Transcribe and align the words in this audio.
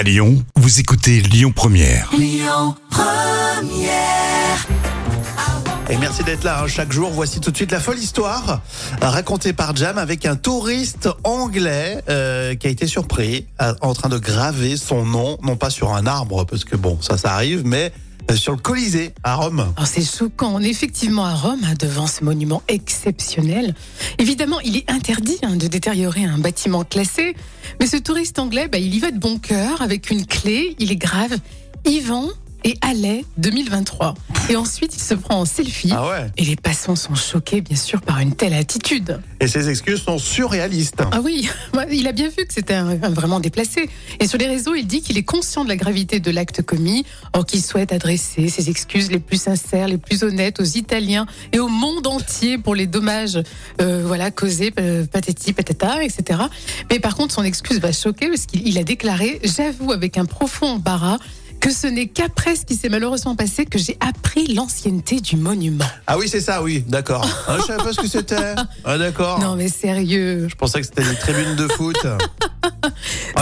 À 0.00 0.02
Lyon, 0.02 0.42
vous 0.56 0.80
écoutez 0.80 1.20
Lyon 1.20 1.52
Première. 1.54 2.10
Et 5.90 5.96
merci 5.98 6.24
d'être 6.24 6.42
là 6.42 6.62
hein, 6.62 6.66
chaque 6.68 6.90
jour. 6.90 7.10
Voici 7.10 7.38
tout 7.38 7.50
de 7.50 7.56
suite 7.56 7.70
la 7.70 7.80
folle 7.80 7.98
histoire 7.98 8.62
euh, 9.02 9.08
racontée 9.10 9.52
par 9.52 9.76
Jam 9.76 9.98
avec 9.98 10.24
un 10.24 10.36
touriste 10.36 11.10
anglais 11.22 12.02
euh, 12.08 12.54
qui 12.54 12.66
a 12.66 12.70
été 12.70 12.86
surpris 12.86 13.46
euh, 13.60 13.74
en 13.82 13.92
train 13.92 14.08
de 14.08 14.16
graver 14.16 14.78
son 14.78 15.04
nom, 15.04 15.36
non 15.42 15.56
pas 15.56 15.68
sur 15.68 15.92
un 15.92 16.06
arbre, 16.06 16.46
parce 16.46 16.64
que 16.64 16.76
bon, 16.76 16.96
ça, 17.02 17.18
ça 17.18 17.34
arrive, 17.34 17.66
mais 17.66 17.92
sur 18.36 18.52
le 18.52 18.58
Colisée 18.58 19.12
à 19.22 19.34
Rome. 19.36 19.72
Alors 19.76 19.86
c'est 19.86 20.04
choquant. 20.04 20.52
On 20.54 20.60
est 20.60 20.68
effectivement 20.68 21.24
à 21.24 21.34
Rome, 21.34 21.60
hein, 21.64 21.74
devant 21.78 22.06
ce 22.06 22.24
monument 22.24 22.62
exceptionnel. 22.68 23.74
Évidemment, 24.18 24.60
il 24.60 24.76
est 24.76 24.90
interdit 24.90 25.38
hein, 25.42 25.56
de 25.56 25.66
détériorer 25.66 26.24
un 26.24 26.38
bâtiment 26.38 26.84
classé. 26.84 27.34
Mais 27.80 27.86
ce 27.86 27.96
touriste 27.96 28.38
anglais, 28.38 28.68
bah, 28.68 28.78
il 28.78 28.94
y 28.94 28.98
va 28.98 29.10
de 29.10 29.18
bon 29.18 29.38
cœur, 29.38 29.82
avec 29.82 30.10
une 30.10 30.26
clé. 30.26 30.76
Il 30.78 30.92
est 30.92 30.96
grave. 30.96 31.36
Yvan 31.84 32.28
et 32.64 32.76
Allais 32.82 33.24
2023. 33.38 34.14
Et 34.50 34.56
ensuite, 34.56 34.96
il 34.96 35.00
se 35.00 35.14
prend 35.14 35.38
en 35.38 35.44
selfie. 35.44 35.92
Ah 35.92 36.08
ouais 36.08 36.26
Et 36.36 36.44
les 36.44 36.56
passants 36.56 36.96
sont 36.96 37.14
choqués, 37.14 37.60
bien 37.60 37.76
sûr, 37.76 38.00
par 38.00 38.18
une 38.18 38.34
telle 38.34 38.52
attitude. 38.52 39.20
Et 39.38 39.46
ses 39.46 39.70
excuses 39.70 40.02
sont 40.02 40.18
surréalistes. 40.18 41.04
Ah 41.12 41.20
oui, 41.22 41.48
il 41.92 42.08
a 42.08 42.12
bien 42.12 42.28
vu 42.28 42.44
que 42.44 42.52
c'était 42.52 42.80
vraiment 42.80 43.38
déplacé. 43.38 43.88
Et 44.18 44.26
sur 44.26 44.38
les 44.38 44.48
réseaux, 44.48 44.74
il 44.74 44.88
dit 44.88 45.02
qu'il 45.02 45.16
est 45.16 45.22
conscient 45.22 45.62
de 45.62 45.68
la 45.68 45.76
gravité 45.76 46.18
de 46.18 46.32
l'acte 46.32 46.62
commis, 46.62 47.06
or 47.32 47.46
qu'il 47.46 47.62
souhaite 47.62 47.92
adresser 47.92 48.48
ses 48.48 48.68
excuses 48.70 49.12
les 49.12 49.20
plus 49.20 49.40
sincères, 49.40 49.86
les 49.86 49.98
plus 49.98 50.24
honnêtes 50.24 50.58
aux 50.58 50.64
Italiens 50.64 51.26
et 51.52 51.60
au 51.60 51.68
monde 51.68 52.08
entier 52.08 52.58
pour 52.58 52.74
les 52.74 52.88
dommages 52.88 53.40
euh, 53.80 54.02
voilà, 54.04 54.32
causés, 54.32 54.72
euh, 54.80 55.06
patati 55.06 55.52
patata, 55.52 56.02
etc. 56.02 56.40
Mais 56.90 56.98
par 56.98 57.14
contre, 57.14 57.32
son 57.32 57.44
excuse 57.44 57.78
va 57.78 57.92
choquer 57.92 58.26
parce 58.26 58.46
qu'il 58.46 58.66
il 58.66 58.78
a 58.78 58.82
déclaré 58.82 59.38
«J'avoue 59.44 59.92
avec 59.92 60.18
un 60.18 60.24
profond 60.24 60.66
embarras 60.66 61.18
que 61.70 61.76
ce 61.76 61.86
n'est 61.86 62.08
qu'après 62.08 62.56
ce 62.56 62.64
qui 62.66 62.74
s'est 62.74 62.88
malheureusement 62.88 63.36
passé 63.36 63.64
que 63.64 63.78
j'ai 63.78 63.96
appris 64.00 64.52
l'ancienneté 64.54 65.20
du 65.20 65.36
monument. 65.36 65.84
Ah 66.08 66.18
oui, 66.18 66.28
c'est 66.28 66.40
ça, 66.40 66.64
oui, 66.64 66.82
d'accord. 66.88 67.24
Ah, 67.46 67.58
je 67.60 67.66
savais 67.66 67.84
pas 67.84 67.92
ce 67.92 68.00
que 68.00 68.08
c'était. 68.08 68.56
Ah 68.84 68.98
d'accord. 68.98 69.38
Non 69.38 69.54
mais 69.54 69.68
sérieux 69.68 70.48
Je 70.48 70.54
pensais 70.56 70.80
que 70.80 70.86
c'était 70.86 71.04
des 71.04 71.14
tribunes 71.14 71.54
de 71.54 71.68
foot. 71.68 71.96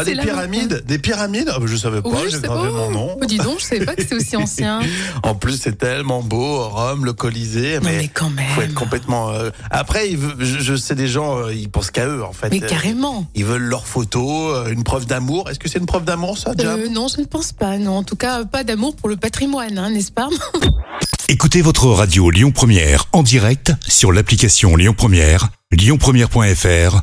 Ah, 0.00 0.04
des 0.04 0.16
pyramides 0.16 0.84
Des 0.86 0.98
pyramides 0.98 1.50
ah, 1.54 1.58
bah, 1.58 1.66
Je 1.66 1.76
savais 1.76 2.00
pas, 2.02 2.08
Oui, 2.08 2.16
je 2.26 2.36
j'ai 2.36 2.40
gravé 2.40 2.70
mon 2.70 2.90
nom. 2.90 3.16
oh, 3.20 3.24
dis 3.24 3.38
donc, 3.38 3.58
je 3.58 3.64
savais 3.64 3.84
pas 3.84 3.94
que 3.94 4.02
c'était 4.02 4.14
aussi 4.14 4.36
ancien. 4.36 4.80
En 5.22 5.34
plus, 5.34 5.60
c'est 5.60 5.76
tellement 5.76 6.22
beau, 6.22 6.68
Rome, 6.68 7.04
le 7.04 7.12
Colisée. 7.12 7.74
Non, 7.74 7.80
mais 7.84 7.98
mais 7.98 8.08
quand 8.08 8.30
même. 8.30 8.46
faut 8.54 8.62
être 8.62 8.74
complètement. 8.74 9.30
euh, 9.30 9.50
Après, 9.70 10.08
je, 10.38 10.58
je 10.60 10.76
sais 10.76 10.94
des 10.94 11.08
gens, 11.08 11.38
euh, 11.38 11.52
ils 11.54 11.68
pensent 11.68 11.90
qu'à 11.90 12.06
eux, 12.06 12.22
en 12.24 12.32
fait. 12.32 12.50
Mais 12.50 12.62
Euh, 12.62 12.66
carrément. 12.68 13.26
Ils 13.34 13.44
veulent 13.44 13.62
leur 13.62 13.86
photo, 13.86 14.50
euh, 14.54 14.70
une 14.72 14.84
preuve 14.84 15.06
d'amour. 15.06 15.50
Est-ce 15.50 15.58
que 15.58 15.68
c'est 15.68 15.78
une 15.78 15.86
preuve 15.86 16.04
d'amour, 16.04 16.38
ça, 16.38 16.52
Euh, 16.60 16.88
non, 16.88 17.08
je 17.08 17.20
ne 17.20 17.26
pense 17.26 17.52
pas. 17.52 17.76
Non, 17.78 17.98
en 17.98 18.02
tout 18.04 18.16
cas, 18.16 18.44
pas 18.44 18.64
d'amour 18.64 18.94
pour 18.96 19.08
le 19.08 19.16
patrimoine, 19.16 19.78
hein, 19.78 19.90
n'est-ce 19.90 20.12
pas 20.12 20.28
Écoutez 21.28 21.60
votre 21.60 21.86
radio 21.88 22.30
Lyon 22.30 22.52
Première 22.52 23.04
en 23.12 23.22
direct 23.22 23.72
sur 23.86 24.12
l'application 24.12 24.76
Lyon 24.76 24.94
Première, 24.96 25.48
lyonpremière.fr 25.72 27.02